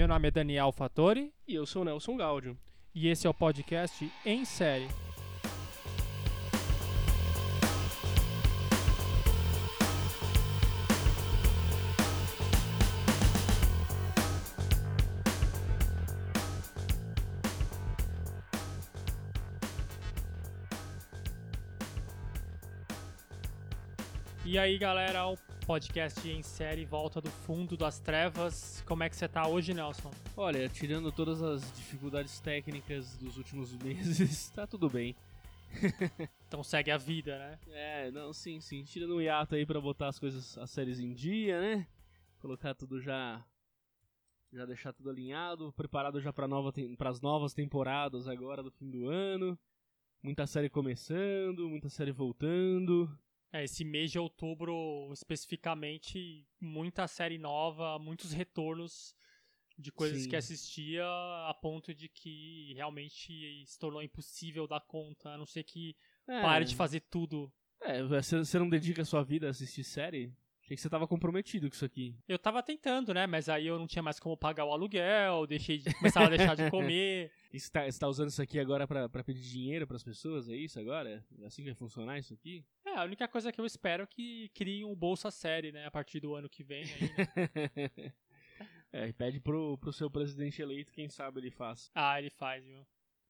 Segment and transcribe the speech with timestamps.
[0.00, 2.56] Meu nome é Daniel Fattori E eu sou Nelson Gaudio.
[2.94, 4.88] e esse é o podcast Em Série.
[24.46, 25.26] E aí, galera,
[25.66, 28.82] podcast Em Série volta do fundo das trevas.
[28.86, 30.10] Como é que você tá hoje, Nelson?
[30.36, 35.14] Olha, tirando todas as dificuldades técnicas dos últimos meses, tá tudo bem.
[36.50, 37.58] Então segue a vida, né?
[37.68, 38.82] É, não, sim, sim.
[38.82, 41.86] Tirando um hiato aí pra botar as coisas, as séries em dia, né?
[42.40, 43.40] Colocar tudo já.
[44.52, 49.08] Já deixar tudo alinhado, preparado já pra nova, pras novas temporadas agora do fim do
[49.08, 49.56] ano.
[50.20, 53.08] Muita série começando, muita série voltando.
[53.52, 59.14] É, esse mês de outubro, especificamente, muita série nova, muitos retornos
[59.76, 60.28] de coisas Sim.
[60.28, 65.64] que assistia a ponto de que realmente se tornou impossível dar conta, a não ser
[65.64, 65.96] que
[66.28, 67.52] É, pare de fazer tudo.
[67.80, 70.32] É, você não dedica a sua vida a assistir série?
[70.62, 72.14] Achei que você tava comprometido com isso aqui.
[72.28, 73.26] Eu tava tentando, né?
[73.26, 76.54] Mas aí eu não tinha mais como pagar o aluguel, deixei de, começava a deixar
[76.54, 77.32] de comer.
[77.52, 80.48] E você tá, você tá usando isso aqui agora pra pedir dinheiro pras pessoas?
[80.48, 81.24] É isso agora?
[81.40, 82.64] É assim que vai funcionar isso aqui?
[82.92, 85.86] É, a única coisa que eu espero é que criem um Bolsa Série, né?
[85.86, 86.82] A partir do ano que vem.
[86.82, 88.12] Aí, né?
[88.92, 91.90] é, e pede pro, pro seu presidente eleito, quem sabe ele faz.
[91.94, 92.84] Ah, ele faz, viu?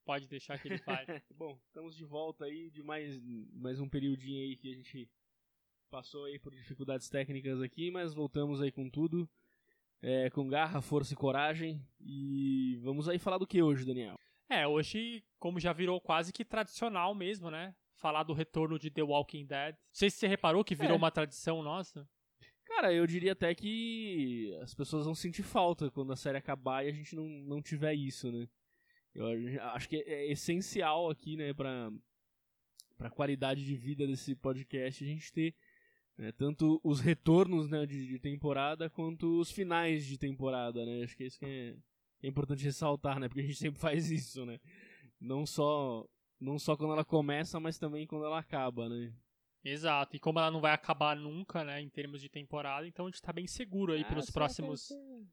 [0.05, 1.07] Pode deixar que ele faz.
[1.37, 3.21] Bom, estamos de volta aí de mais,
[3.53, 5.11] mais um periodinho aí que a gente
[5.91, 9.29] passou aí por dificuldades técnicas aqui, mas voltamos aí com tudo.
[10.03, 11.87] é, com garra, força e coragem.
[12.01, 14.19] E vamos aí falar do que hoje, Daniel?
[14.49, 17.75] É, hoje, como já virou quase que tradicional mesmo, né?
[18.01, 19.75] Falar do retorno de The Walking Dead.
[19.75, 20.97] Não sei se você reparou que virou É.
[20.97, 22.09] uma tradição nossa.
[22.65, 26.89] Cara, eu diria até que as pessoas vão sentir falta quando a série acabar e
[26.89, 28.49] a gente não, não tiver isso, né?
[29.15, 29.27] Eu
[29.73, 31.91] acho que é essencial aqui, né, pra,
[32.97, 35.55] pra qualidade de vida desse podcast a gente ter
[36.17, 41.03] né, tanto os retornos né, de, de temporada quanto os finais de temporada, né?
[41.03, 41.75] Acho que é isso que é,
[42.23, 43.27] é importante ressaltar, né?
[43.29, 44.61] Porque a gente sempre faz isso, né?
[45.21, 46.07] Não só,
[46.41, 49.13] não só quando ela começa, mas também quando ela acaba, né?
[49.63, 50.17] Exato.
[50.17, 51.81] E como ela não vai acabar nunca, né?
[51.83, 54.89] Em termos de temporada, então a gente tá bem seguro aí Ah, pelos será próximos.
[54.89, 55.27] que-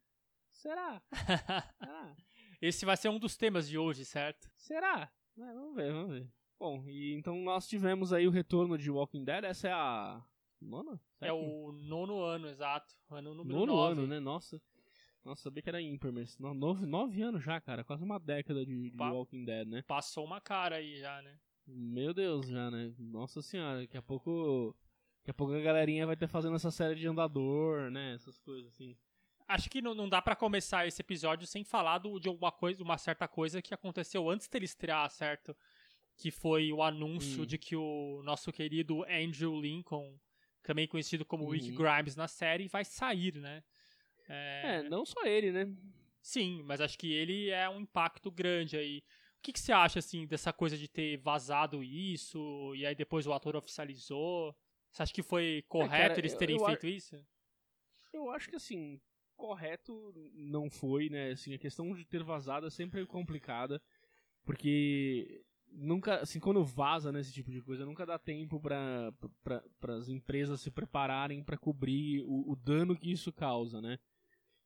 [0.52, 1.02] Será?
[1.80, 2.16] Ah.
[2.62, 4.50] Esse vai ser um dos temas de hoje, certo?
[4.56, 5.12] Será?
[5.38, 6.28] É, vamos ver, vamos ver.
[6.60, 9.44] Bom, e então nós tivemos aí o retorno de Walking Dead.
[9.44, 10.26] Essa é a
[10.60, 11.00] nona?
[11.22, 12.96] É o nono ano, exato.
[13.12, 13.92] Ano número nono nove.
[13.94, 14.20] ano, né?
[14.20, 14.60] Nossa.
[15.28, 17.84] Nossa, sabia que era ímpar, mas no- nove, nove anos já, cara.
[17.84, 19.82] Quase uma década de, de Walking Dead, né?
[19.86, 21.38] Passou uma cara aí já, né?
[21.68, 22.94] Meu Deus, já, né?
[22.98, 24.74] Nossa senhora, daqui a pouco.
[25.20, 28.14] Daqui a pouco a galerinha vai ter fazendo essa série de andador, né?
[28.14, 28.96] Essas coisas assim.
[29.50, 32.82] Acho que não, não dá pra começar esse episódio sem falar do- de alguma coisa,
[32.82, 35.54] uma certa coisa que aconteceu antes dele estrear, certo?
[36.16, 37.46] Que foi o anúncio Hum.
[37.46, 40.18] de que o nosso querido Andrew Lincoln,
[40.64, 41.76] também conhecido como Rick Uhum.
[41.76, 43.62] Grimes na série, vai sair, né?
[44.28, 45.68] É, não só ele, né?
[46.22, 49.00] Sim, mas acho que ele é um impacto grande aí.
[49.40, 53.26] O que, que você acha, assim, dessa coisa de ter vazado isso e aí depois
[53.26, 54.54] o ator oficializou?
[54.92, 57.16] Você acha que foi correto É, cara, eles eu- terem eu a- feito isso?
[58.12, 59.00] Eu acho que assim,
[59.36, 61.32] correto não foi, né?
[61.32, 63.82] Assim, a questão de ter vazado é sempre complicada,
[64.44, 69.14] porque nunca, assim, quando vaza nesse tipo de coisa, nunca dá tempo para
[69.96, 74.00] as empresas se prepararem para cobrir o, o dano que isso causa, né?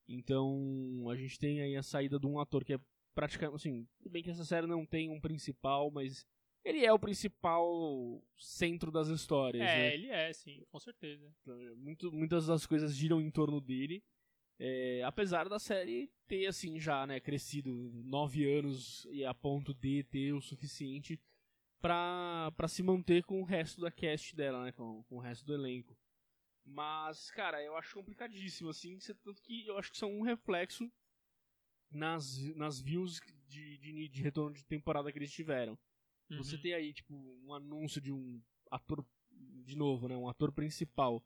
[0.07, 2.79] Então, a gente tem aí a saída de um ator que é
[3.15, 6.25] praticamente, assim, bem que essa série não tem um principal, mas
[6.63, 9.93] ele é o principal centro das histórias, É, né?
[9.93, 11.33] ele é, sim, com certeza.
[11.77, 14.03] Muito, muitas das coisas giram em torno dele.
[14.59, 17.71] É, apesar da série ter, assim, já, né, crescido
[18.05, 21.19] nove anos e a ponto de ter o suficiente
[21.81, 25.43] pra, pra se manter com o resto da cast dela, né, com, com o resto
[25.45, 25.97] do elenco.
[26.65, 30.89] Mas, cara, eu acho complicadíssimo, assim, você- tanto que eu acho que são um reflexo
[31.91, 35.77] nas, nas views de, de, de retorno de temporada que eles tiveram.
[36.37, 36.61] Você Uhum.
[36.61, 37.13] tem aí, tipo,
[37.45, 39.05] um anúncio de um ator,
[39.65, 40.15] de novo, né?
[40.15, 41.23] Um ator principal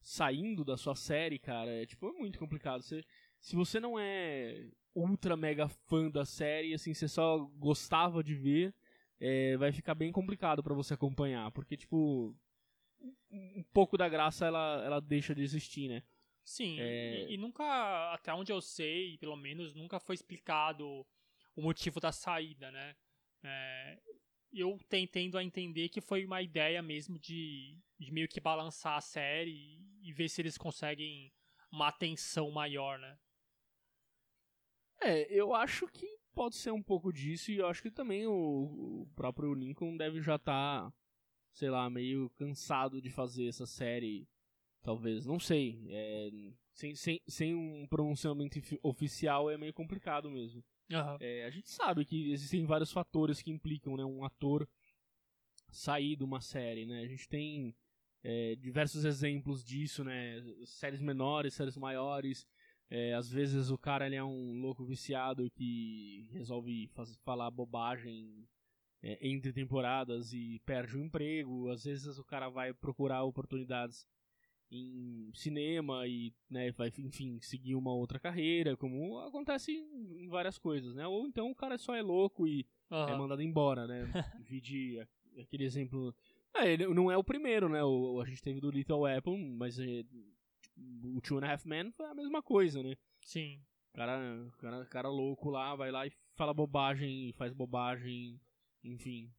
[0.00, 2.82] saindo da sua série, cara, é, tipo, é muito complicado.
[2.82, 3.02] Você,
[3.40, 8.74] se você não é ultra mega fã da série, assim, você só gostava de ver,
[9.18, 11.50] é, vai ficar bem complicado pra você acompanhar.
[11.52, 12.36] Porque, tipo,
[13.30, 16.02] um pouco da graça ela, ela deixa de existir, né?
[16.44, 17.30] Sim, É.
[17.30, 21.06] e, e nunca, até onde eu sei, pelo menos, nunca foi explicado
[21.56, 22.94] o motivo da saída, né?
[23.42, 23.98] É,
[24.52, 28.96] eu ten- tendo a entender que foi uma ideia mesmo de, de meio que balançar
[28.96, 31.32] a série e, e ver se eles conseguem
[31.70, 33.18] uma atenção maior, né?
[35.00, 38.32] É, eu acho que pode ser um pouco disso e eu acho que também o,
[39.02, 40.92] o próprio Lincoln deve já estar, tá,
[41.54, 44.28] sei lá, meio cansado de fazer essa série.
[44.82, 45.86] Talvez, não sei.
[45.88, 46.30] É,
[46.74, 50.62] sem, sem, sem um pronunciamento oficial é meio complicado mesmo.
[50.90, 51.16] Uhum.
[51.20, 54.68] É, a gente sabe que existem vários fatores que implicam né, um ator
[55.70, 56.84] sair de uma série.
[56.84, 57.00] Né?
[57.00, 57.74] A gente tem
[58.22, 60.42] é, diversos exemplos disso, né?
[60.66, 62.46] Séries menores, séries maiores.
[62.90, 68.46] É, às vezes o cara ele é um louco viciado que resolve faz, falar bobagem
[69.04, 71.68] é, entre temporadas e perde o emprego.
[71.68, 74.06] Às vezes o cara vai procurar oportunidades
[74.70, 80.94] em cinema e né, vai, enfim, seguir uma outra carreira, como acontece em, várias coisas,
[80.94, 81.06] né?
[81.06, 83.08] Ou então o cara só é louco e uhum.
[83.08, 84.04] é mandado embora, né?
[84.48, 85.06] Vide
[85.38, 86.14] aquele exemplo
[86.54, 87.82] é, ele não é o primeiro, né?
[87.82, 90.04] O, a gente teve do Little Apple, mas é,
[91.02, 92.96] o Two and a Half Men foi a mesma coisa, né?
[93.20, 93.60] Sim.
[93.92, 98.40] Cara, cara, cara louco lá, vai lá e fala bobagem, faz bobagem,
[98.84, 99.32] enfim,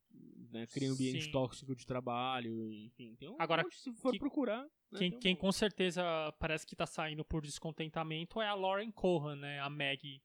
[0.51, 0.65] né?
[0.67, 1.31] Cria um ambiente Sim.
[1.31, 3.15] tóxico de trabalho, enfim.
[3.15, 4.63] Tem um Agora, monte, se for que, procurar.
[4.91, 6.03] Né, quem, um quem com certeza
[6.39, 9.59] parece que tá saindo por descontentamento é a Lauren Cohan, né?
[9.59, 10.21] A Maggie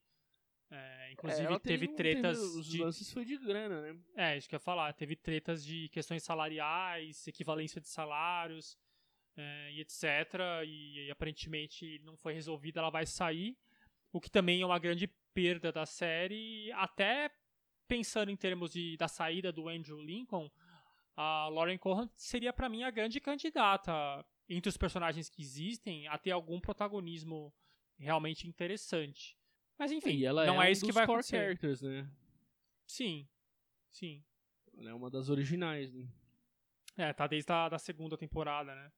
[0.71, 2.39] é, inclusive é, teve um, tretas.
[2.39, 2.79] Teve, os de...
[2.79, 3.99] lances foi de grana, né?
[4.17, 4.93] É, isso que eu ia falar.
[4.93, 8.79] Teve tretas de questões salariais, equivalência de salários
[9.37, 10.05] é, e etc.
[10.65, 13.59] E, e, aparentemente não foi resolvida, ela vai sair.
[14.13, 16.71] O que também é uma grande perda da série.
[16.73, 17.31] Até
[17.91, 20.49] pensando em termos de, da saída do Andrew Lincoln,
[21.17, 26.17] a Lauren Cohan seria para mim a grande candidata entre os personagens que existem a
[26.17, 27.53] ter algum protagonismo
[27.99, 29.37] realmente interessante.
[29.77, 31.37] Mas enfim, e ela não é, é isso que vai core acontecer.
[31.37, 32.09] characters, né?
[32.87, 33.29] Sim,
[33.91, 34.25] sim.
[34.79, 36.09] Ela é uma das originais, né?
[36.97, 38.93] É, tá desde a da segunda temporada, né?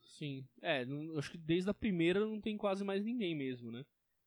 [0.00, 0.46] Sim.
[0.62, 3.84] É, não, acho que desde a primeira não tem quase mais ninguém mesmo, né?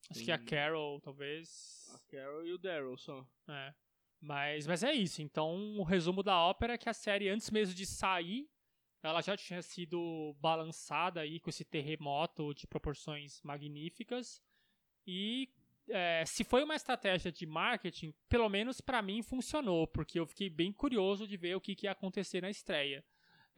[0.09, 0.25] Acho tem...
[0.25, 1.89] que a Carol, talvez.
[1.93, 3.25] A Carol e o Daryl só.
[3.47, 3.73] É.
[4.21, 5.21] Mas, mas é isso.
[5.21, 8.47] Então, o resumo da ópera é que a série, antes mesmo de sair,
[9.01, 14.39] ela já tinha sido balançada aí com esse terremoto de proporções magníficas.
[15.07, 15.49] E
[15.89, 20.49] é, se foi uma estratégia de marketing, pelo menos para mim funcionou, porque eu fiquei
[20.49, 23.03] bem curioso de ver o que, que ia acontecer na estreia.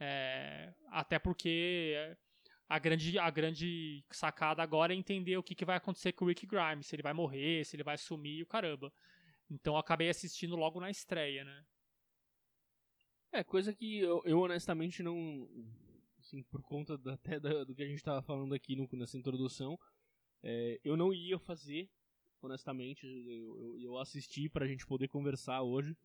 [0.00, 2.16] É, até porque
[2.68, 6.28] a grande, a grande sacada agora é entender o que, que vai acontecer com o
[6.28, 8.90] Rick Grimes, se ele vai morrer, se ele vai sumir, o caramba.
[9.50, 11.64] Então eu acabei assistindo logo na estreia, né?
[13.32, 15.48] É, coisa que eu, eu honestamente não.
[16.18, 19.18] Assim, por conta da, até da, do que a gente estava falando aqui no, nessa
[19.18, 19.78] introdução,
[20.42, 21.90] é, eu não ia fazer
[22.44, 23.06] honestamente.
[23.06, 25.96] Eu, eu, eu assisti pra gente poder conversar hoje,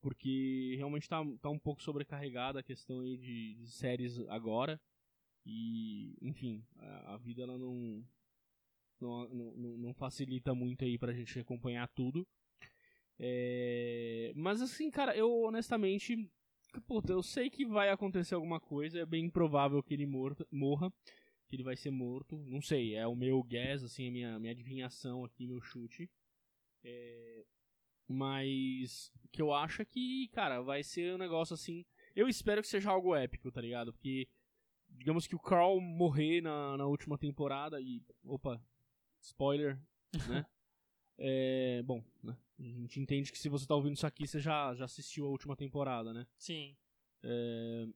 [0.00, 4.80] porque realmente tá, tá um pouco sobrecarregada a questão aí de, de séries agora.
[5.44, 8.04] E, enfim, a, a vida ela não,
[9.00, 12.26] não, não, não, facilita muito aí pra gente acompanhar tudo.
[13.18, 16.30] É, mas assim, cara, eu honestamente.
[16.86, 20.92] Puta, eu sei que vai acontecer alguma coisa, é bem improvável que ele morra
[21.48, 22.36] que ele vai ser morto.
[22.46, 26.08] Não sei, é o meu guess, assim, a minha, minha adivinhação aqui, meu chute.
[26.84, 27.44] É...
[28.06, 31.84] Mas o que eu acho é que, cara, vai ser um negócio assim.
[32.14, 33.92] Eu espero que seja algo épico, tá ligado?
[33.92, 34.28] Porque,
[34.88, 38.02] digamos que o Carl morrer na, na última temporada e.
[38.24, 38.62] Opa,
[39.20, 39.80] spoiler,
[40.28, 40.46] né?
[41.18, 42.36] é, bom, né?
[42.58, 45.30] a gente entende que se você tá ouvindo isso aqui, você já, já assistiu a
[45.30, 46.26] última temporada, né?
[46.36, 46.76] Sim.
[47.22, 47.86] É,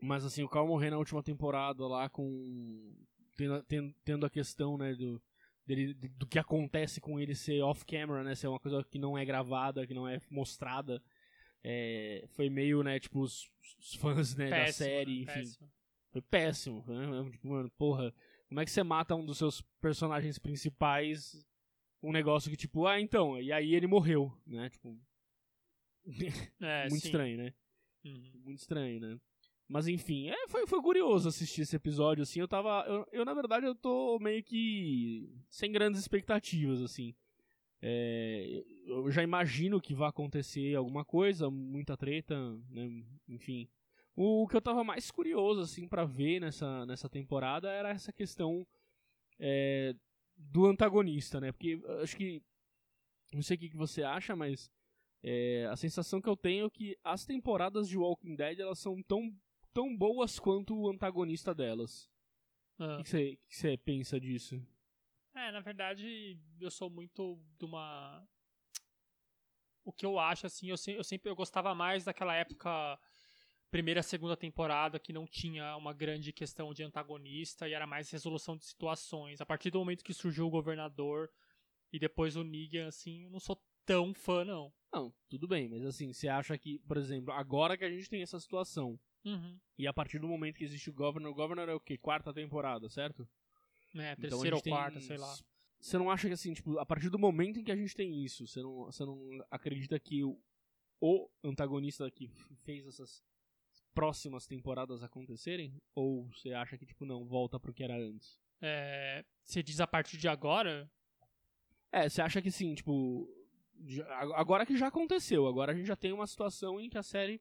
[0.00, 2.92] mas assim, o Carl morrer na última temporada lá com.
[3.36, 5.20] Tendo, tendo a questão, né, do,
[5.64, 8.34] dele, do que acontece com ele ser off-camera, né?
[8.34, 11.02] Ser uma coisa que não é gravada, que não é mostrada.
[11.64, 13.48] É, foi meio, né, tipo, os,
[13.78, 15.32] os fãs né, péssimo, da série, enfim.
[15.32, 15.72] Péssimo.
[16.10, 17.30] Foi péssimo, né?
[17.30, 18.12] Tipo, mano, porra,
[18.48, 21.46] como é que você mata um dos seus personagens principais
[22.02, 24.68] um negócio que, tipo, ah, então, e aí ele morreu, né?
[24.68, 24.98] Tipo.
[26.60, 27.08] É, Muito sim.
[27.08, 27.54] estranho, né?
[28.04, 28.32] Uhum.
[28.44, 29.20] Muito estranho, né?
[29.68, 32.84] Mas enfim, é, foi, foi curioso assistir esse episódio, assim, eu tava.
[32.86, 37.14] Eu, eu, na verdade eu tô meio que sem grandes expectativas, assim.
[37.80, 42.36] É, eu já imagino que vai acontecer alguma coisa, muita treta,
[42.68, 43.02] né?
[43.28, 43.68] Enfim.
[44.14, 48.66] O, que eu tava mais curioso, assim, para ver nessa, nessa temporada era essa questão
[49.38, 49.94] é,
[50.50, 51.52] do antagonista, né?
[51.52, 52.42] Porque acho que.
[53.32, 54.70] Não sei o que, que você acha, mas.
[55.24, 59.00] É, a sensação que eu tenho é que as temporadas de Walking Dead elas são
[59.04, 59.32] tão
[59.72, 62.10] tão boas quanto o antagonista delas.
[62.78, 62.98] Ah.
[63.00, 64.64] O que você pensa disso?
[65.34, 68.26] É, na verdade, eu sou muito de uma.
[69.84, 72.98] O que eu acho, assim, eu, se, eu sempre eu gostava mais daquela época,
[73.72, 78.56] primeira, segunda temporada, que não tinha uma grande questão de antagonista e era mais resolução
[78.56, 79.40] de situações.
[79.40, 81.28] A partir do momento que surgiu o governador,
[81.94, 84.72] E depois o Negan, assim, eu não sou tão fã, não.
[84.90, 88.22] Não, tudo bem, mas assim, você acha que, por exemplo, agora que a gente tem
[88.22, 89.58] essa situação, Uhum.
[89.78, 91.98] e a partir do momento que existe o Governor, o Governor é o quê?
[91.98, 93.28] Quarta temporada, certo?
[93.94, 95.34] É, Então terceira ou gente tem- quarta, sei lá.
[95.80, 98.24] Você não acha que assim, tipo, a partir do momento em que a gente tem
[98.24, 99.18] isso, você não, você não
[99.50, 100.40] acredita que o,
[100.98, 102.28] o antagonista que
[102.64, 103.22] fez essas
[103.94, 105.74] próximas temporadas acontecerem?
[105.94, 108.38] Ou você acha que, tipo, não, volta pro que era antes?
[108.60, 110.90] É, você diz a partir de agora?
[111.90, 113.28] É, você acha que sim, tipo.
[114.34, 117.40] agora que já aconteceu, agora a gente já tem uma situação em que a série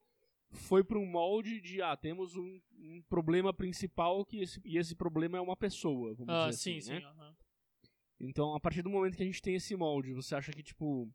[0.49, 4.93] foi para um molde de, ah, temos um, um problema principal que esse, e esse
[4.95, 6.93] problema é uma pessoa, vamos Ah, dizer sim, assim, sim.
[6.99, 7.05] né?
[7.05, 7.35] aham.
[8.19, 11.09] Então, a partir do momento que a gente tem esse molde, você acha que, tipo,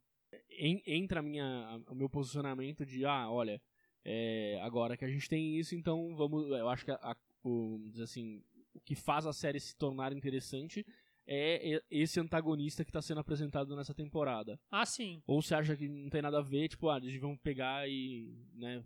[0.50, 3.60] en- entra a minha, o meu posicionamento de, ah, olha,
[4.08, 6.48] é, agora que a gente tem isso, então vamos.
[6.48, 8.40] Eu acho que a, a- o, assim,
[8.72, 10.86] o que faz a série se tornar interessante
[11.26, 14.60] é esse antagonista que está sendo apresentado nessa temporada.
[14.70, 15.20] Ah, sim.
[15.26, 18.32] Ou você acha que não tem nada a ver, tipo, ah, eles vão pegar e,
[18.54, 18.84] né,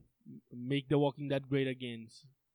[0.50, 2.06] make The Walking Dead great again.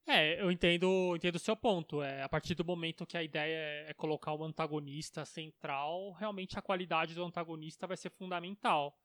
[0.08, 2.02] É, eu entendo entendo o seu ponto.
[2.02, 6.58] É, a partir do momento que a ideia é, é colocar o antagonista central, realmente
[6.58, 8.96] a qualidade do antagonista vai ser fundamental.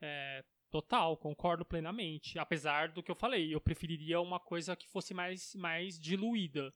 [0.00, 2.38] É, total, concordo plenamente.
[2.38, 6.72] Apesar do que eu falei, eu preferiria uma coisa que fosse mais, mais diluída.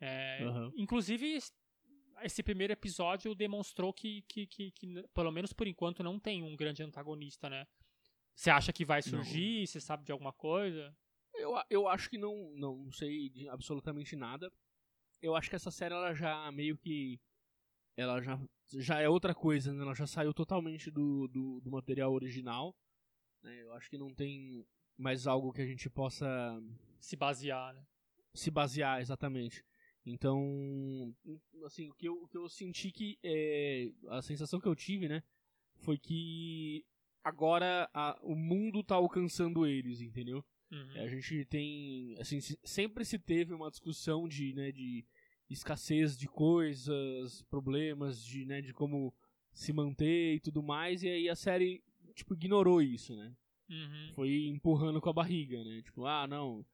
[0.00, 0.72] É, Aham.
[0.76, 1.54] Inclusive, es-
[2.22, 6.56] esse primeiro episódio demonstrou que, que, que, que, pelo menos por enquanto, não tem um
[6.56, 7.66] grande antagonista, né?
[8.34, 9.66] Você acha que vai surgir?
[9.66, 10.94] Você sabe de alguma coisa?
[11.34, 14.52] Eu, eu acho que não, não sei de absolutamente nada.
[15.22, 17.18] Eu acho que essa série ela já meio que.
[17.96, 18.38] Ela já,
[18.74, 19.82] já é outra coisa, né?
[19.82, 22.76] Ela já saiu totalmente do, do, do material original.
[23.42, 23.62] Né?
[23.62, 24.64] Eu acho que não tem
[24.96, 26.26] mais algo que a gente possa
[26.98, 27.84] Se basear, né?
[28.34, 29.64] se basear exatamente.
[30.04, 31.14] Então,
[31.64, 33.18] assim, o que eu, o que eu senti que.
[33.22, 35.22] É, a sensação que eu tive, né?
[35.78, 36.84] Foi que
[37.24, 40.44] agora a- o mundo tá alcançando eles, entendeu?
[40.70, 40.92] Uhum.
[40.96, 45.04] É, A gente tem, assim, se- sempre se teve uma discussão de, né, de
[45.50, 49.12] escassez de coisas, problemas de, né, de como
[49.52, 51.82] se manter e tudo mais, e aí a série,
[52.16, 53.32] tipo, ignorou isso, né?
[53.68, 54.12] Uhum.
[54.14, 55.82] Foi empurrando com a barriga, né?
[55.82, 56.64] Tipo, ah, não,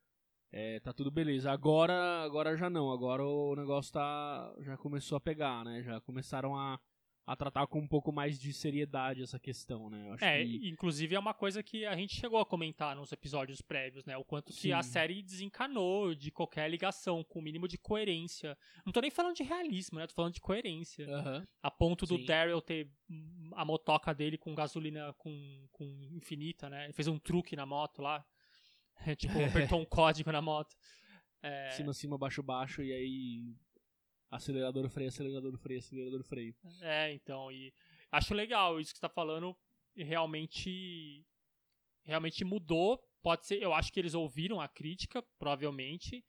[0.50, 1.50] é, tá tudo beleza.
[1.50, 5.82] Agora, agora já não, agora o negócio tá, já começou a pegar, né?
[5.82, 6.78] Já começaram a,
[7.25, 10.09] a tratar com um pouco mais de seriedade essa questão, né?
[10.09, 10.69] Eu acho É, que...
[10.69, 14.17] inclusive é uma coisa que a gente chegou a comentar nos episódios prévios, né?
[14.17, 14.91] O quanto que a Sim.
[14.91, 18.59] série desencanou de qualquer ligação, com o mínimo de coerência.
[18.85, 20.07] Não tô nem falando de realismo, né?
[20.07, 21.09] Tô falando de coerência.
[21.09, 21.47] Aham.
[21.62, 22.25] A ponto do Sim.
[22.25, 22.91] Daryl ter
[23.52, 26.85] a motoca dele com gasolina com, com infinita, né?
[26.85, 28.25] Ele fez um truque na moto lá.
[29.17, 30.75] tipo, apertou um código na moto.
[31.41, 33.55] É, cima, cima, baixo, baixo, e aí
[34.33, 36.57] acelerador, freio, acelerador, freio, acelerador, freio.
[36.81, 37.73] É, então, e
[38.11, 39.55] acho legal isso que você tá falando,
[39.95, 41.25] realmente
[42.05, 46.25] realmente mudou, pode ser, eu acho que eles ouviram a crítica, provavelmente,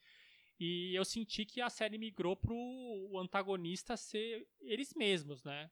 [0.59, 5.71] e eu senti que a série migrou pro o antagonista ser eles mesmos, né?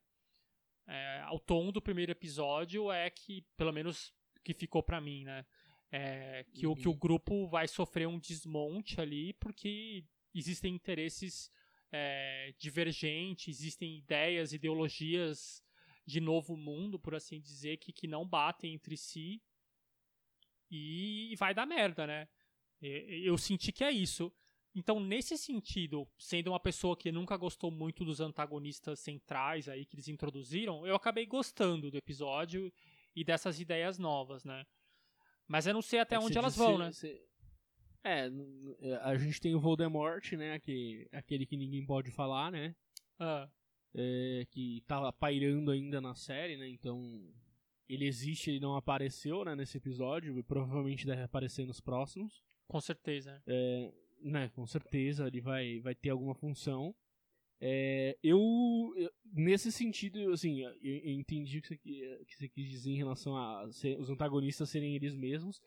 [0.87, 4.11] É, o tom do primeiro episódio é que, pelo menos
[4.43, 5.45] que ficou pra mim, né?
[5.91, 11.51] É, que, o, que o grupo vai sofrer um desmonte ali porque existem interesses
[11.91, 15.61] é, divergentes, existem ideias, ideologias
[16.05, 19.41] de novo mundo, por assim dizer, que, que não batem entre si
[20.69, 22.27] e vai dar merda, né?
[22.81, 24.33] Eu senti que é isso.
[24.73, 29.95] Então, nesse sentido, sendo uma pessoa que nunca gostou muito dos antagonistas centrais aí que
[29.95, 32.71] eles introduziram, eu acabei gostando do episódio
[33.15, 34.65] e dessas ideias novas, né?
[35.47, 36.91] Mas eu não sei até É onde elas disse- vão, né?
[36.91, 37.21] você-
[38.03, 38.27] É,
[38.81, 42.75] é, a gente tem o Voldemort, né, que, aquele que ninguém pode falar, né,
[43.19, 43.47] Ah,
[43.93, 46.99] é, que tá pairando ainda na série, né, então
[47.87, 52.41] ele existe, ele não apareceu, né, nesse episódio, e provavelmente deve aparecer nos próximos.
[52.67, 53.41] com certeza.
[54.23, 56.95] né, com certeza ele vai, vai ter alguma função.
[57.59, 58.39] É, eu,
[58.97, 62.97] eu- nesse sentido, assim, eu, eu entendi o que você, que você quis dizer em
[62.97, 65.61] relação a ser- os antagonistas serem eles mesmos.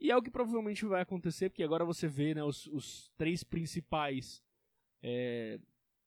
[0.00, 3.44] E é o que provavelmente vai acontecer, porque agora você vê né, os, os três
[3.44, 4.42] principais
[5.02, 5.60] é,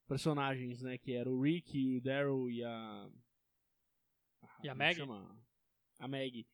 [0.07, 3.09] personagens, né, que eram o Rick, o Daryl e a...
[4.63, 5.37] E a chama?
[5.99, 6.47] A Maggie.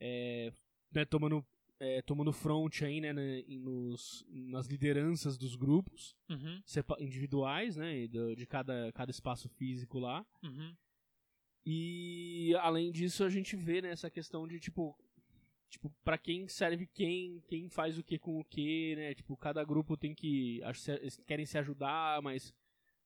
[0.00, 0.52] É,
[0.92, 1.46] né, tomando,
[1.78, 6.60] é, tomando front aí, né, né, nos, nas lideranças dos grupos Uhum,
[6.98, 10.26] individuais, né, e do- de cada, cada espaço físico lá.
[10.42, 10.74] uhum.
[11.64, 14.96] E além disso, a gente vê né, essa questão de tipo,
[15.70, 19.14] tipo, para quem serve quem, quem faz o que com o que, né?
[19.14, 20.60] Tipo, cada grupo tem que
[21.26, 22.52] querem se ajudar, mas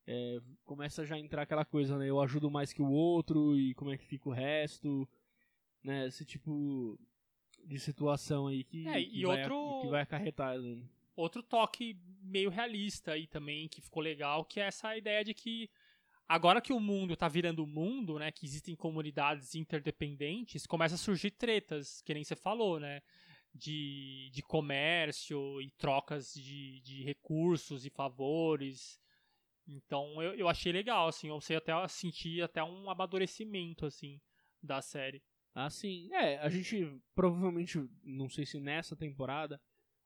[0.06, 2.09] é, começa já a entrar aquela coisa, né?
[2.11, 5.09] Eu ajudo mais que o outro e como é que fica o resto,
[5.83, 6.06] né?
[6.06, 6.99] Esse tipo
[7.64, 10.59] de situação aí que, É, que, vai, outro- que vai acarretar.
[10.59, 10.83] né?
[11.16, 15.71] outro toque meio realista aí também, que ficou legal, que é essa ideia de que
[16.28, 21.31] agora que o mundo tá virando mundo, né, que existem comunidades interdependentes, começa a surgir
[21.31, 23.02] tretas, que nem você falou, né,
[23.54, 29.00] de, de comércio e trocas de, de recursos e favores.
[29.66, 34.21] Então eu, eu achei legal, assim, eu sei até sentir até um amadurecimento, assim,
[34.62, 35.23] da série.
[35.54, 36.12] Ah, sim.
[36.12, 39.61] É, a gente provavelmente, não sei se nessa temporada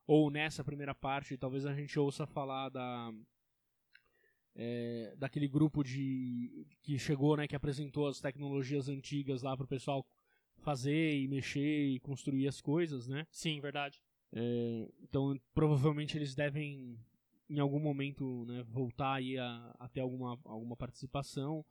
[0.07, 3.11] ou nessa primeira parte, talvez a gente ouça falar da
[4.59, 10.05] é, daquele grupo de que chegou, né, que apresentou as tecnologias antigas lá pro pessoal
[10.59, 13.25] fazer e mexer e construir as coisas, né?
[13.31, 14.03] Sim, verdade.
[14.33, 16.99] É, então provavelmente eles devem
[17.49, 21.65] em algum momento né, voltar aí a, a ter alguma, alguma participação.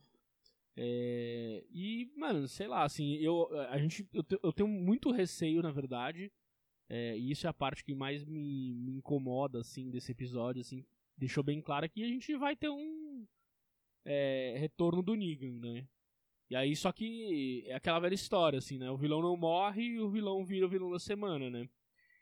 [0.75, 5.62] É, e, mano, sei lá, assim, eu, a gente, eu, te- eu tenho muito receio,
[5.62, 6.32] na verdade,
[6.88, 10.86] é, e isso é a parte que mais me, me incomoda, assim, desse episódio, assim,
[11.17, 13.25] deixou bem claro que a gente vai ter um
[14.05, 15.88] é, retorno do Negan, né?
[16.50, 18.89] E aí, só que é aquela velha história, assim, né?
[18.89, 21.67] O vilão não morre e o vilão vira o vilão da semana, né?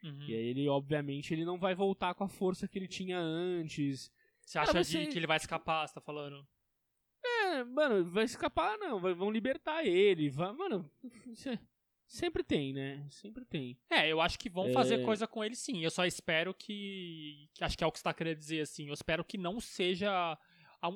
[0.03, 0.25] Uhum.
[0.27, 4.11] E aí ele, obviamente, ele não vai voltar com a força que ele tinha antes.
[4.41, 6.45] Você acha Cara, de você- que ele vai escapar, você tá falando?
[7.23, 10.29] É, mano, vai escapar não, vai, vão libertar ele.
[10.29, 10.89] Vai, mano,
[11.35, 11.59] se-
[12.07, 13.07] sempre tem, né?
[13.11, 13.77] Sempre tem.
[13.89, 14.73] É, eu acho que vão É.
[14.73, 15.83] fazer coisa com ele sim.
[15.83, 17.49] Eu só espero que.
[17.61, 18.87] Acho que é o que você tá querendo dizer, assim.
[18.87, 20.37] Eu espero que não seja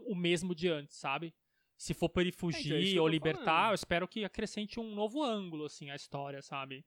[0.06, 1.34] o mesmo de antes, sabe?
[1.78, 3.70] Se for pra ele então, é fugir que eu ou libertar, falando.
[3.72, 6.86] eu espero que acrescente um novo ângulo, assim, à história, sabe?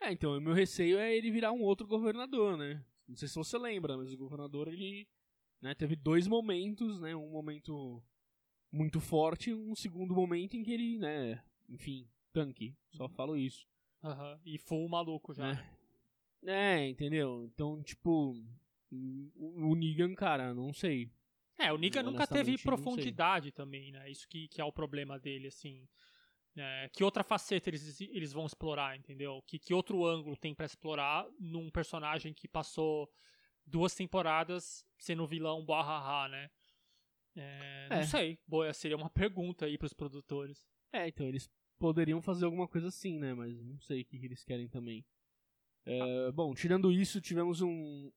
[0.00, 2.84] É, então, o meu receio é ele virar um outro governador, né?
[3.08, 5.08] Não sei se você lembra, mas o governador, ele
[5.60, 7.16] né, teve dois momentos, né?
[7.16, 8.02] Um momento
[8.70, 12.76] muito forte e um segundo momento em que ele, né, enfim, tanque.
[12.90, 13.66] Só falo isso.
[14.02, 14.38] Aham.
[14.44, 15.54] E full maluco já.
[15.54, 15.70] né?
[16.46, 17.44] É, entendeu?
[17.46, 18.34] Então, tipo,
[18.90, 21.10] o, o Negan, cara, não sei.
[21.58, 24.10] É, o Negan nunca teve não profundidade também, né?
[24.10, 25.88] Isso que, que é o problema dele, assim.
[26.56, 29.42] É, que outra faceta eles, eles vão explorar, entendeu?
[29.46, 33.10] Que, que outro ângulo tem pra explorar num personagem que passou
[33.66, 36.50] duas temporadas sendo vilão barra né?
[37.36, 38.02] É, Não É.
[38.04, 40.64] sei, boa, seria uma pergunta aí pros produtores.
[40.92, 41.50] É, então eles
[41.84, 43.34] poderiam fazer alguma coisa assim, né?
[43.34, 45.04] Mas não sei o que, eles querem também.
[45.84, 48.10] É, bom, tirando isso, tivemos um,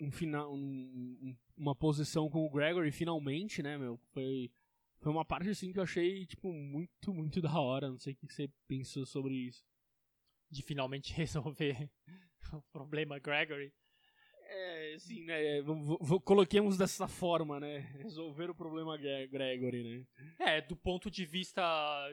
[0.00, 3.96] um final, um- uma posição com o Gregory finalmente, né, meu?
[4.12, 4.50] Foi,
[4.98, 7.88] foi uma parte assim que eu achei tipo muito, muito da hora.
[7.88, 9.64] Não sei o que você pensou sobre isso.
[10.50, 11.88] De finalmente resolver
[12.52, 13.72] o problema Gregory.
[14.48, 15.60] É, assim, né?
[15.62, 17.78] v- Coloquemos dessa forma, né?
[17.98, 20.06] Resolver o problema Gre- Gregory, né?
[20.38, 21.62] É, do ponto de vista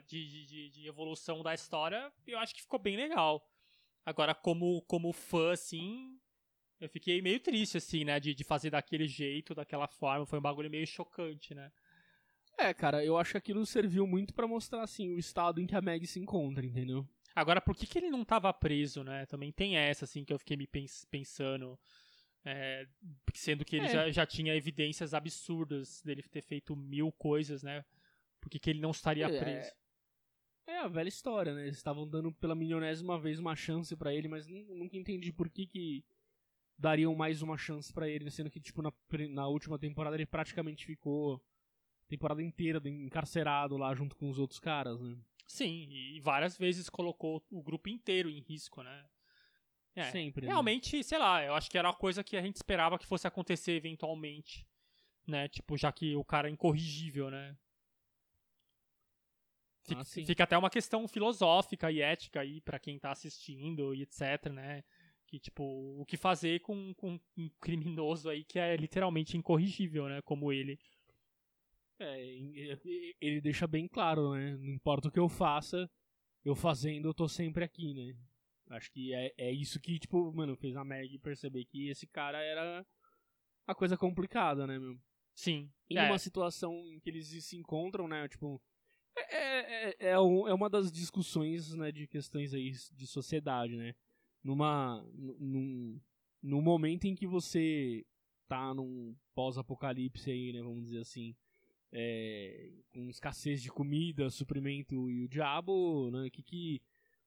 [0.07, 3.47] de, de, de evolução da história, eu acho que ficou bem legal.
[4.05, 6.17] Agora, como, como fã, assim,
[6.79, 8.19] eu fiquei meio triste, assim, né?
[8.19, 10.25] De, de fazer daquele jeito, daquela forma.
[10.25, 11.71] Foi um bagulho meio chocante, né?
[12.57, 15.75] É, cara, eu acho que aquilo serviu muito pra mostrar, assim, o estado em que
[15.75, 17.07] a Meg se encontra, entendeu?
[17.35, 19.25] Agora, por que, que ele não tava preso, né?
[19.25, 21.79] Também tem essa, assim, que eu fiquei me pens- pensando.
[22.45, 22.87] É,
[23.33, 23.89] sendo que ele É.
[23.89, 27.83] já, já tinha evidências absurdas dele ter feito mil coisas, né?
[28.41, 29.71] Por que, ele não estaria É, preso?
[30.67, 31.63] É a velha história, né?
[31.63, 35.49] Eles estavam dando pela milionésima vez uma chance pra ele, mas nu- nunca entendi por
[35.49, 36.03] que que
[36.77, 38.91] dariam mais uma chance pra ele, sendo que, tipo, na,
[39.29, 44.59] na última temporada ele praticamente ficou a temporada inteira encarcerado lá junto com os outros
[44.59, 45.17] caras, né?
[45.45, 49.05] Sim, e várias vezes colocou o grupo inteiro em risco, né?
[49.95, 50.51] É, Sempre, né?
[50.51, 53.27] Realmente, sei lá, eu acho que era uma coisa que a gente esperava que fosse
[53.27, 54.65] acontecer eventualmente,
[55.27, 55.47] né?
[55.47, 57.55] Tipo, já que o cara é incorrigível, né?
[59.85, 64.01] Fica, Ah, fica até uma questão filosófica e ética aí pra quem tá assistindo e
[64.01, 64.83] etc, né?
[65.27, 65.63] Que, tipo,
[65.99, 70.21] o que fazer com, com um criminoso aí que é literalmente incorrigível, né?
[70.21, 70.79] Como ele.
[71.99, 72.19] É,
[73.21, 74.57] ele deixa bem claro, né?
[74.57, 75.89] Não importa o que eu faça,
[76.43, 78.15] eu fazendo, eu tô sempre aqui, né?
[78.75, 82.41] Acho que é, é isso que, tipo, mano, fez a Meg perceber que esse cara
[82.41, 82.85] era
[83.67, 84.97] a coisa complicada, né, meu?
[85.35, 85.71] Sim.
[85.89, 88.61] Em é, uma situação em que eles se encontram, né, tipo...
[89.15, 93.75] É, é, é, é um- é uma das discussões, né, de questões aí de sociedade,
[93.75, 93.93] né?
[94.43, 95.03] Numa...
[95.13, 95.99] Num,
[96.41, 98.05] num momento em que você
[98.47, 101.35] tá num pós-apocalipse aí, né, vamos dizer assim,
[101.91, 106.81] é, com escassez de comida, suprimento e o diabo, né, que que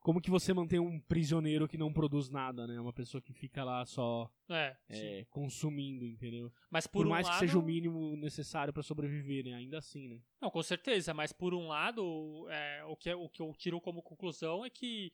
[0.06, 2.78] como que você mantém um prisioneiro que não produz nada, né?
[2.78, 6.52] Uma pessoa que fica lá só É, é, consumindo, entendeu?
[6.70, 9.54] Mas Por, por, um mais lado, que seja o mínimo necessário pra sobreviver, né?
[9.54, 10.20] Ainda assim, né?
[10.40, 14.00] Não, com certeza, mas por um lado, é, o, que, o que eu tiro como
[14.00, 15.12] conclusão é que,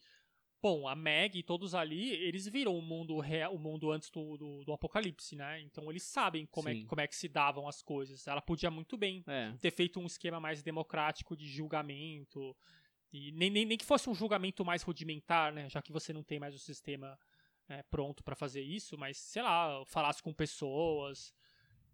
[0.60, 4.36] bom, a Meg e todos ali, eles viram o mundo real, o mundo antes do,
[4.36, 5.58] do, do apocalipse, né?
[5.62, 6.84] Então eles sabem como é, Sim.
[6.84, 8.26] como é que se davam as coisas.
[8.26, 9.54] Ela podia muito bem É.
[9.58, 12.54] ter feito um esquema mais democrático de julgamento.
[13.12, 15.68] E nem, nem, nem que fosse um julgamento mais rudimentar, né?
[15.68, 17.18] Já que você não tem mais o sistema
[17.68, 21.34] é, pronto pra fazer isso, mas sei lá, falasse com pessoas.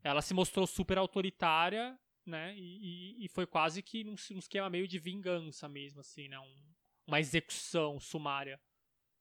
[0.02, 2.54] Ela se mostrou super autoritária, né?
[2.56, 6.38] E, e- e foi quase que num, um esquema meio de vingança mesmo, assim, né?
[6.38, 6.74] Um-
[7.06, 8.60] uma execução sumária.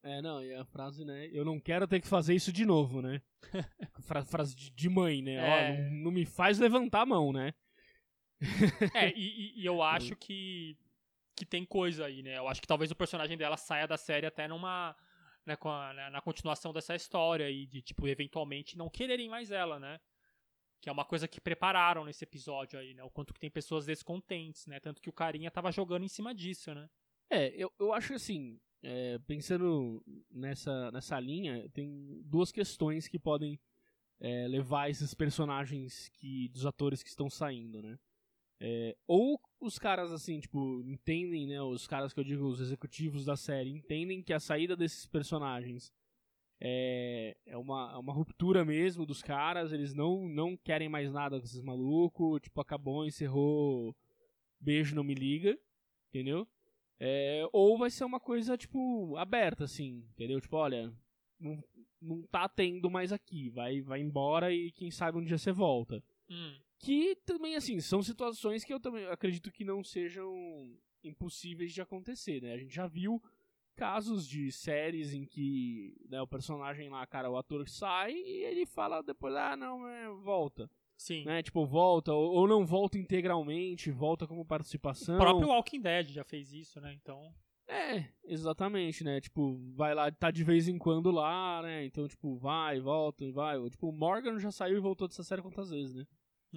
[0.03, 1.27] É, não, e a frase, né?
[1.33, 3.21] Eu não quero ter que fazer isso de novo, né?
[4.03, 5.41] Fra- frase de, mãe, né?
[5.41, 5.77] Ó, É.
[5.89, 7.53] não, não me faz levantar a mão, né?
[8.93, 9.81] É, e- e eu
[10.13, 10.77] acho que,
[11.37, 12.37] que tem coisa aí, né?
[12.37, 14.95] Eu acho que talvez o personagem dela saia da série até numa.
[15.45, 19.79] Né, a- né, na continuação dessa história aí, de, tipo, eventualmente não quererem mais ela,
[19.79, 19.97] né?
[20.81, 23.01] Que é uma coisa que prepararam nesse episódio aí, né?
[23.03, 24.79] O quanto que tem pessoas descontentes, né?
[24.81, 26.89] Tanto que o carinha tava jogando em cima disso, né?
[27.29, 33.57] É, eu, eu acho assim, é, pensando nessa, nessa linha, tem duas questões que podem
[34.19, 37.97] é, levar esses personagens que dos atores que estão saindo, né?
[38.59, 41.61] É, ou os caras, assim, tipo, entendem, né?
[41.61, 45.91] Os caras que eu digo, os executivos da série, entendem que a saída desses personagens
[46.59, 51.37] é, é uma, é uma ruptura mesmo dos caras, eles não, não querem mais nada
[51.39, 53.95] com esses malucos, tipo, acabou, encerrou,
[54.59, 55.57] beijo, não me liga,
[56.09, 56.47] entendeu?
[56.99, 60.41] É, ou vai ser uma coisa, tipo, aberta, assim, entendeu?
[60.41, 60.91] Tipo, olha,
[61.39, 61.63] não,
[62.01, 66.03] não tá tendo mais aqui, vai, vai embora e quem sabe um dia você volta.
[66.27, 70.31] Hum, Que também, assim, são situações que eu também acredito que não sejam
[71.03, 72.53] impossíveis de acontecer, né?
[72.53, 73.21] A gente já viu
[73.75, 78.65] casos de séries em que né, o personagem lá, cara, o ator sai e ele
[78.65, 80.69] fala depois, ah, não, é, volta.
[80.97, 81.23] sim.
[81.25, 81.43] Né?
[81.43, 85.17] Tipo, volta, ou, ou não volta integralmente, volta como O participação.
[85.17, 86.93] próprio Walking Dead já fez isso, né?
[86.93, 87.33] Então.
[87.69, 89.19] É, exatamente, né?
[89.19, 91.85] Tipo, vai lá, tá de vez em quando lá, né?
[91.85, 93.57] Então, tipo, vai, volta, vai.
[93.69, 96.05] Tipo, o Morgan já saiu e voltou dessa série quantas vezes, né?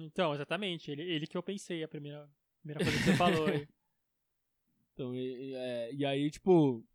[0.05, 0.91] Então, exatamente.
[0.91, 3.67] Ele, ele que eu pensei, a primeira, primeira coisa que você falou aí.
[4.93, 6.85] Então, e, e, é, e aí, tipo,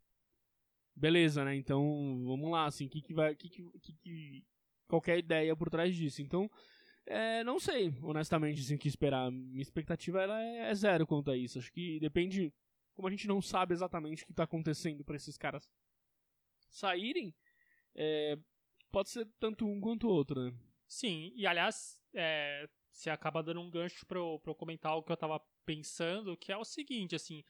[0.95, 1.55] beleza, né?
[1.55, 1.81] Então,
[2.25, 4.45] vamos lá, assim, que que vai, que que, que, que
[4.87, 6.21] qualquer ideia por trás disso.
[6.21, 6.49] Então,
[7.05, 9.31] é, não sei, honestamente, assim, o que esperar.
[9.31, 11.57] Minha expectativa ela é, é zero quanto a isso.
[11.57, 12.53] Acho que depende,
[12.95, 15.69] como a gente não sabe exatamente o que tá acontecendo pra esses caras
[16.69, 17.33] saírem,
[17.95, 18.37] é,
[18.91, 20.53] pode ser tanto um quanto o outro, né?
[20.87, 25.17] Sim, e aliás, é, você acaba dando um gancho pra eu, comentar o que eu
[25.17, 27.43] tava pensando, que é o seguinte, assim,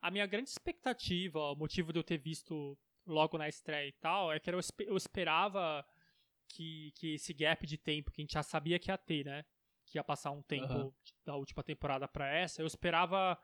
[0.00, 4.32] a minha grande expectativa, o motivo de eu ter visto logo na estreia e tal,
[4.32, 5.86] é que eu, eu esperava
[6.48, 9.44] que, que esse gap de tempo que a gente já sabia que ia ter, né?
[9.84, 10.92] Que ia passar um tempo Aham.
[11.22, 13.38] da última temporada pra essa, eu esperava,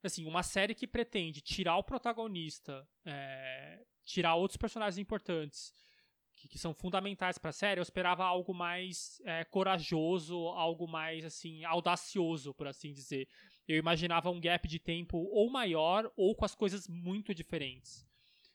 [0.00, 5.74] assim, uma série que pretende tirar o protagonista, é, tirar outros personagens importantes,
[6.44, 11.64] que, que são fundamentais pra série, eu esperava algo mais é, corajoso, algo mais, assim,
[11.64, 13.26] audacioso, por assim dizer.
[13.66, 18.06] Eu imaginava um gap de tempo ou maior ou com as coisas muito diferentes.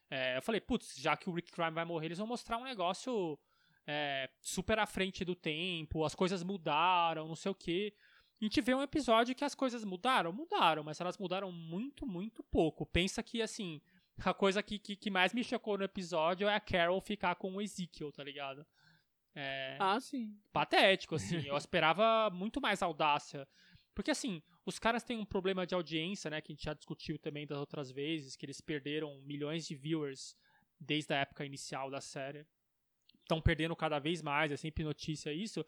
[0.09, 2.63] É, eu falei, putz, já que o Rick Crime vai morrer, eles vão mostrar um
[2.63, 3.37] negócio
[3.87, 7.93] é, super à frente do tempo, as coisas mudaram, não sei o quê.
[8.39, 12.43] A gente vê um episódio que as coisas mudaram, mudaram, mas elas mudaram muito, muito
[12.43, 12.85] pouco.
[12.85, 13.81] Pensa que, assim,
[14.23, 17.55] a coisa que, que, que mais me chocou no episódio é a Carol ficar com
[17.55, 18.65] o Ezekiel, tá ligado?
[19.35, 20.35] É, Ah, sim.
[20.51, 21.37] patético, assim.
[21.47, 23.47] Eu esperava muito mais audácia.
[23.93, 26.41] Porque, assim, os caras têm um problema de audiência, né?
[26.41, 30.35] Que a gente já discutiu também das outras vezes, que eles perderam milhões de viewers
[30.79, 32.45] desde a época inicial da série.
[33.21, 35.63] Estão perdendo cada vez mais, é sempre notícia isso.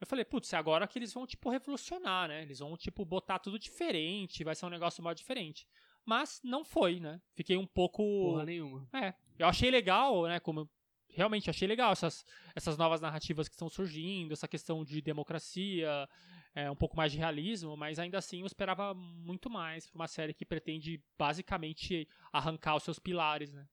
[0.00, 2.42] Eu falei, putz, é agora que eles vão, tipo, revolucionar, né?
[2.42, 5.66] Eles vão, tipo, botar tudo diferente, vai ser um negócio mais diferente.
[6.06, 7.20] Mas não foi, né?
[7.34, 8.02] Fiquei um pouco.
[8.02, 8.88] Porra nenhuma.
[8.92, 10.70] É, eu achei legal, né, como
[11.08, 16.08] realmente achei legal essas, essas novas narrativas que estão surgindo, essa questão de democracia,
[16.54, 20.06] é, um pouco mais de realismo, mas ainda assim eu esperava muito mais pra uma
[20.08, 23.66] série que pretende basicamente arrancar os seus pilares, né?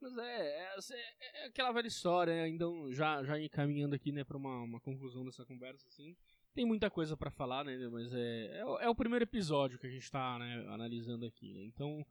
[0.00, 0.76] Mas é, é,
[1.20, 2.48] é- é aquela velha história, né?
[2.48, 6.16] Então, já, já encaminhando aqui, né, pra uma, uma conclusão dessa conversa, assim.
[6.60, 9.86] Tem muita coisa pra falar, né, mas é, é, o- é o primeiro episódio que
[9.86, 11.64] a gente tá, né, analisando aqui, né?
[11.64, 12.04] Então,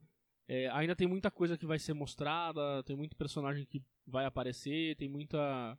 [0.47, 4.95] é, ainda tem muita coisa que vai ser mostrada, tem muito personagem que vai aparecer,
[4.95, 5.77] tem muita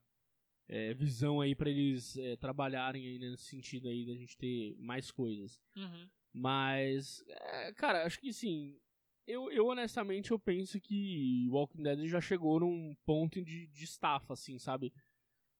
[0.68, 5.10] é, visão aí pra eles é, trabalharem aí nesse sentido aí da gente ter mais
[5.10, 5.60] coisas.
[5.74, 6.08] Uhum.
[6.32, 8.78] Mas, é, cara, acho que sim.
[9.26, 14.34] eu, eu honestamente eu penso que Walking Dead já chegou num ponto de, de estafa,
[14.34, 14.92] assim, sabe?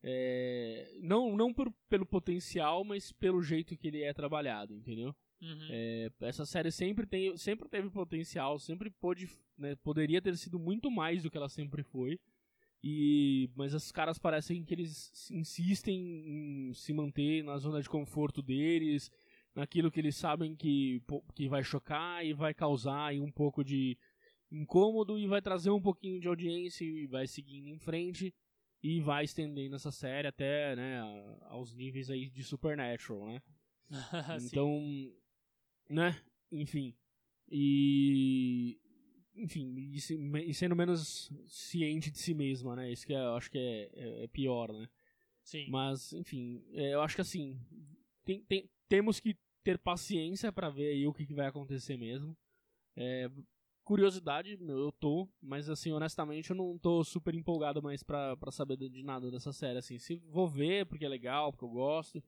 [0.03, 5.15] É, não não por, pelo potencial, mas pelo jeito que ele é trabalhado, entendeu?
[5.43, 5.69] Uhum.
[5.71, 10.91] É, essa série sempre, tem, sempre teve potencial, sempre pôde, né, poderia ter sido muito
[10.91, 12.19] mais do que ela sempre foi.
[12.83, 18.41] E, mas os caras parecem que eles insistem em se manter na zona de conforto
[18.41, 19.11] deles,
[19.55, 21.03] naquilo que eles sabem que,
[21.35, 23.99] que vai chocar e vai causar um pouco de
[24.51, 28.35] incômodo e vai trazer um pouquinho de audiência e vai seguindo em frente
[28.83, 31.01] e vai estendendo essa série até né,
[31.43, 33.43] aos níveis aí de Supernatural, né?
[34.43, 34.81] então,
[35.89, 36.21] né?
[36.51, 36.95] Enfim.
[37.51, 38.81] E
[39.35, 42.91] enfim, e, sendo menos ciente de si mesma, né?
[42.93, 44.89] Isso que é, eu acho que é, é, é, pior, né?
[45.43, 45.67] Sim.
[45.71, 47.59] Mas, enfim, é, eu acho que assim,
[48.25, 52.37] tem, tem, temos que ter paciência para ver aí o que, que, vai acontecer mesmo.
[53.91, 58.77] Curiosidade, eu tô, mas assim, honestamente, eu não tô super empolgado mais pra, pra saber
[58.77, 59.99] de nada dessa série, assim.
[59.99, 62.23] Se vou ver, porque é legal, porque eu gosto,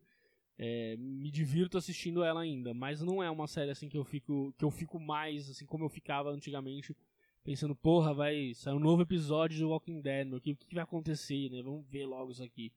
[0.59, 4.53] é, me divirto assistindo ela ainda, mas não é uma série assim que eu fico
[4.59, 6.97] que eu fico mais assim como eu ficava antigamente
[7.45, 11.49] pensando, porra, vai sair um novo episódio de Walking Dead, o que, que vai acontecer,
[11.49, 11.63] né?
[11.63, 12.73] Vamos ver logo isso aqui.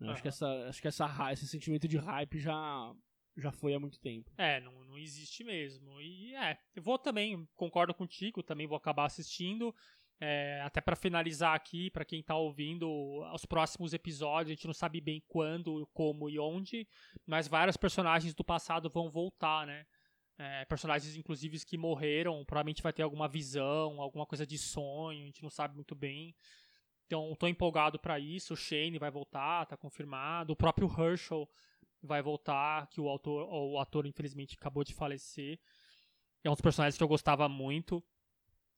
[0.00, 2.92] Uhum, acho que essa acho que essa esse sentimento de hype já
[3.40, 4.30] já foi há muito tempo.
[4.36, 6.00] É, não, não existe mesmo.
[6.00, 9.74] E é, eu vou também, concordo contigo, também vou acabar assistindo.
[10.22, 12.86] É, até para finalizar aqui, para quem está ouvindo,
[13.32, 16.86] os próximos episódios, a gente não sabe bem quando, como e onde,
[17.26, 19.86] mas vários personagens do passado vão voltar, né?
[20.36, 25.26] É, personagens, inclusive, que morreram, provavelmente vai ter alguma visão, alguma coisa de sonho, a
[25.26, 26.34] gente não sabe muito bem.
[27.06, 28.54] Então, estou empolgado para isso.
[28.54, 30.52] O Shane vai voltar, está confirmado.
[30.52, 31.48] O próprio Herschel
[32.02, 35.58] vai voltar, que o, autor, o ator, infelizmente, acabou de falecer.
[36.42, 38.02] É um dos personagens que eu gostava muito.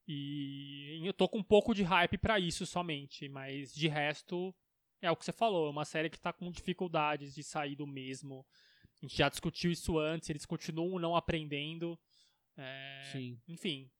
[0.06, 4.54] E eu tô com um pouco de hype para isso somente, mas de resto
[5.00, 7.86] é o que você falou, é uma série que tá com dificuldades de sair do
[7.86, 8.46] mesmo.
[8.96, 11.98] A gente já discutiu isso antes, eles continuam não aprendendo.
[12.56, 13.40] É, Sim.
[13.48, 13.90] Enfim,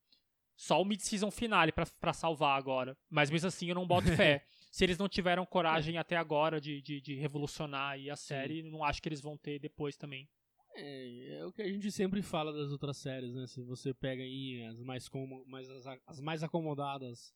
[0.56, 2.96] só o mid-season finale para salvar agora.
[3.11, 4.46] Mas mesmo assim eu não boto fé.
[4.72, 8.70] Se eles não tiveram coragem até agora de, de, de revolucionar a série, Sim.
[8.70, 10.26] não acho que eles vão ter depois também.
[10.74, 13.46] É, é, o que a gente sempre fala das outras séries, né?
[13.46, 17.35] Se você pega aí as mais, como, mais as, as, mais acomodadas,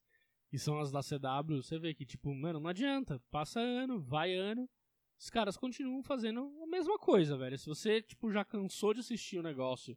[0.49, 3.23] que são as da CW, você vê que, tipo, mano, não adianta.
[3.31, 4.67] Passa ano, vai ano,
[5.19, 7.59] os caras continuam fazendo a mesma coisa, velho.
[7.59, 9.95] Se você, tipo, já cansou de assistir o negócio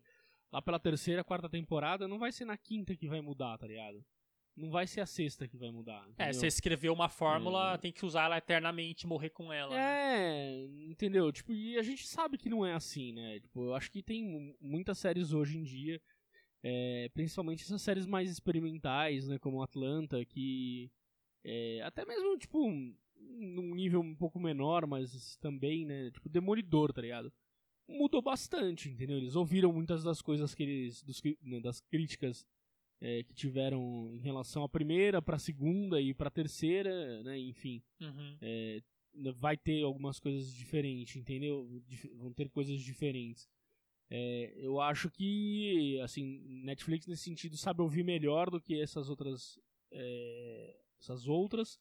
[0.52, 4.04] lá pela terceira, quarta temporada, não vai ser na quinta que vai mudar, tá ligado?
[4.60, 6.02] Não vai ser a sexta que vai mudar.
[6.02, 6.26] É, entendeu?
[6.28, 7.78] É, você escreveu uma fórmula, é.
[7.78, 9.76] tem que usar ela eternamente morrer com ela.
[9.76, 9.82] Né?
[9.82, 10.86] É, né?
[10.90, 11.32] entendeu?
[11.32, 13.40] Tipo, e a gente sabe que não é assim, né?
[13.40, 16.02] Tipo, eu acho que tem muitas séries hoje em dia,
[16.62, 19.40] é, principalmente essas séries mais experimentais, né?
[19.40, 20.92] Como Atlanta, que
[21.44, 22.70] é, até mesmo, tipo,
[23.18, 26.12] num nível um pouco menor, mas também, né?
[26.12, 27.32] Tipo, Demolidor, tá ligado?
[27.88, 29.18] Mudou bastante, entendeu?
[29.18, 31.02] Eles ouviram muitas das coisas que eles.
[31.02, 32.46] Dos, né, das críticas
[33.02, 37.38] é, que tiveram em relação à primeira, para a segunda e para a terceira, né?
[37.40, 38.38] Enfim, uhum.
[38.42, 38.82] é,
[39.38, 41.82] vai ter algumas coisas diferentes, entendeu?
[41.88, 43.48] Dif vão ter coisas diferentes.
[44.12, 49.60] É, eu acho que, assim, Netflix nesse sentido sabe ouvir melhor do que essas outras,
[49.92, 51.80] é, essas outras,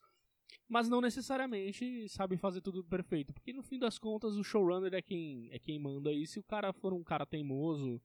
[0.68, 5.00] mas não necessariamente sabe fazer tudo perfeito, porque no fim das contas o showrunner é
[5.00, 6.12] quem é quem manda.
[6.12, 8.00] E se o cara for um cara teimoso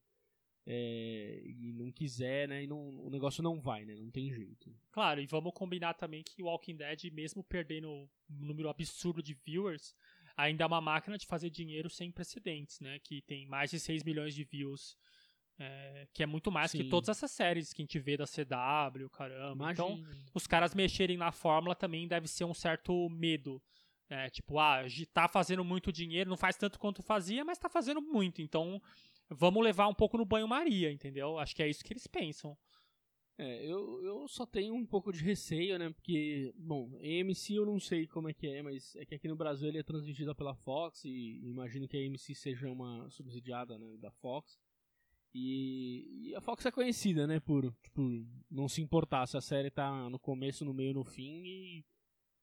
[0.65, 2.63] é, e não quiser, né?
[2.63, 3.95] E não, o negócio não vai, né?
[3.95, 4.73] Não tem jeito.
[4.91, 9.34] Claro, e vamos combinar também que o Walking Dead, mesmo perdendo um número absurdo de
[9.34, 9.93] viewers,
[10.38, 12.97] ainda é uma máquina de fazer dinheiro sem precedentes, né?
[12.99, 14.97] Que tem mais de 6 milhões de views.
[15.60, 16.80] É, que é muito mais Sim.
[16.80, 19.71] que todas essas séries que a gente vê da CW, caramba.
[19.71, 20.15] Então, Imagina.
[20.15, 23.62] Então, os caras mexerem na fórmula também deve ser um certo medo.
[24.10, 28.02] É, tipo, ah, tá fazendo muito dinheiro, não faz tanto quanto fazia, mas tá fazendo
[28.02, 28.41] muito.
[28.41, 28.82] Então,
[29.34, 31.38] vamos levar um pouco no banho-maria, entendeu?
[31.38, 32.58] Acho que é isso que eles pensam.
[33.38, 35.89] É, eu, eu só tenho um pouco de receio, né?
[35.89, 39.36] Porque, bom, AMC eu não sei como é que é, mas é que aqui no
[39.36, 43.98] Brasil ele é transmitida pela Fox e imagino que a AMC seja uma subsidiada né,
[43.98, 44.60] da Fox.
[45.34, 48.02] E, e, a Fox é conhecida, né, por, tipo,
[48.52, 51.86] não se importar se a série tá no começo, no meio, no fim e,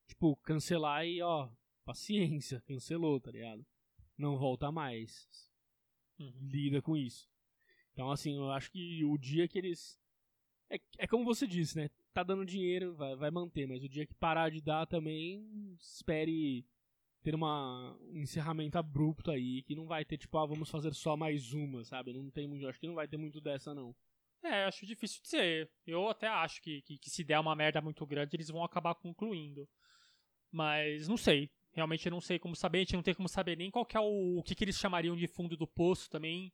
[0.08, 1.48] tipo, cancelar e, ó,
[1.84, 3.64] paciência, cancelou, tá ligado?
[4.18, 5.49] Não volta mais
[6.20, 6.32] uhum.
[6.40, 7.28] lida com isso.
[7.92, 9.98] Então, assim, eu acho que o dia que eles.
[10.68, 11.90] É, é como você disse, né?
[12.12, 16.64] Tá dando dinheiro, vai, vai manter, mas o dia que parar de dar também, espere
[17.22, 21.16] ter uma, um encerramento abrupto aí, que não vai ter, tipo, ah, vamos fazer só
[21.16, 22.12] mais uma, sabe?
[22.12, 22.66] Não tem muito.
[22.66, 23.94] Acho que não vai ter muito dessa, não.
[24.42, 25.70] É, acho difícil dizer.
[25.86, 28.94] Eu até acho que, que, que, se der uma merda muito grande, eles vão acabar
[28.94, 29.68] concluindo.
[30.50, 31.50] Mas não sei.
[31.72, 32.78] Realmente eu não sei como saber.
[32.78, 34.78] A gente não tem como saber nem qual que é o, o que, que eles
[34.78, 36.52] chamariam de fundo do poço também.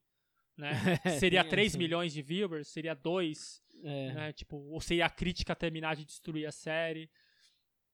[0.56, 0.70] Né?
[1.18, 2.68] seria 3 milhões de viewers?
[2.68, 3.62] Seria 2?
[3.84, 4.12] É.
[4.12, 4.32] Né?
[4.32, 7.10] Tipo, ou seria a crítica terminar de destruir a série?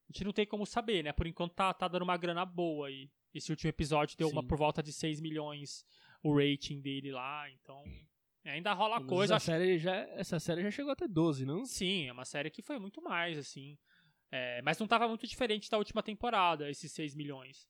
[0.08, 1.12] A gente não tem como saber, né?
[1.12, 3.10] Por enquanto tá, tá dando uma grana boa aí.
[3.32, 4.34] Esse último episódio deu Sim.
[4.34, 5.86] uma por volta de 6 milhões
[6.22, 7.82] o rating dele lá, então
[8.44, 9.36] ainda rola Mas coisa.
[9.36, 11.64] Essa, série já, essa série já chegou até 12, não?
[11.64, 13.78] Sim, é uma série que foi muito mais, assim.
[14.34, 17.68] É, mas não estava muito diferente da última temporada, esses 6 milhões.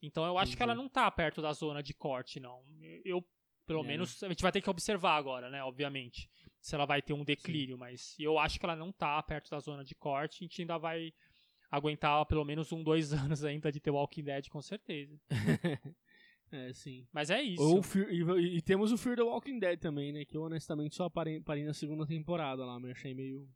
[0.00, 0.56] Então eu acho uhum.
[0.56, 2.62] que ela não tá perto da zona de corte, não.
[3.04, 3.26] Eu,
[3.66, 3.88] pelo é.
[3.88, 5.62] menos, a gente vai ter que observar agora, né?
[5.64, 6.30] Obviamente.
[6.60, 7.80] Se ela vai ter um declínio, Sim.
[7.80, 10.38] mas eu acho que ela não tá perto da zona de corte.
[10.40, 11.12] A gente ainda vai
[11.70, 15.20] aguentar pelo menos um, dois anos ainda de ter Walking Dead, com certeza.
[16.52, 17.06] é, sim.
[17.12, 17.62] Mas é isso.
[17.62, 20.24] Ou, e, e, temos o Fear the Walking Dead também, né?
[20.24, 23.48] Que eu honestamente só parei, parei na segunda temporada lá, mas achei meio.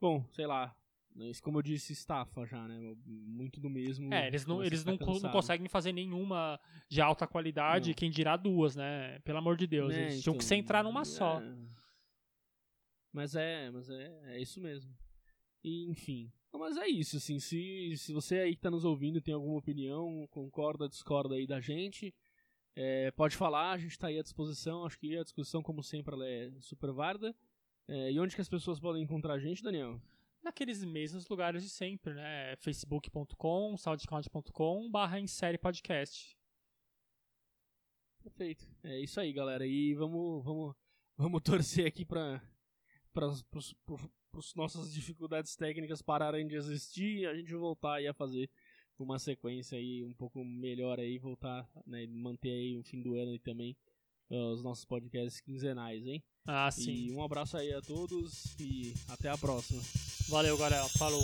[0.00, 0.77] Bom, sei lá.
[1.18, 2.94] Mas como eu disse, estafa já, né?
[3.04, 4.14] Muito do mesmo.
[4.14, 7.94] É, eles não, eles não, não, conseguem fazer nenhuma de alta qualidade, não.
[7.96, 9.18] quem dirá duas, né?
[9.24, 9.92] Pelo amor de Deus.
[9.92, 11.04] É, eles então, tinham que então, centrar numa é...
[11.04, 11.42] só.
[13.12, 14.96] Mas é, mas é, é isso mesmo.
[15.64, 16.30] E, enfim.
[16.52, 17.40] Mas é isso, assim.
[17.40, 21.60] Se, se você aí que tá nos ouvindo tem alguma opinião, concorda, discorda aí da
[21.60, 22.14] gente,
[22.76, 24.84] é, pode falar, a gente tá aí à disposição.
[24.84, 27.34] Acho que a discussão, como sempre, ela é super válida.
[27.88, 30.00] É, e onde que as pessoas podem encontrar a gente, Daniel?
[30.48, 32.56] Naqueles mesmos lugares de sempre, né?
[32.56, 36.34] facebook.com, soundcloud.com, barra série podcast.
[38.22, 38.66] Perfeito.
[38.82, 39.66] É isso aí, galera.
[39.66, 40.74] E vamos, vamos,
[41.18, 42.42] vamos torcer aqui para
[43.22, 48.48] as nossas dificuldades técnicas pararem de existir e a gente voltar aí a fazer
[48.98, 53.34] uma sequência aí um pouco melhor aí, voltar, né, manter aí o fim do ano
[53.34, 53.76] e também
[54.30, 56.24] uh, os nossos podcasts quinzenais, hein?
[56.50, 57.08] Ah, sim.
[57.08, 59.82] E um abraço aí a todos e até a próxima.
[60.30, 60.88] Valeu, galera.
[60.96, 61.22] Falou.